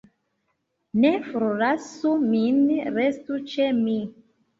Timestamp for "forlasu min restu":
1.27-3.37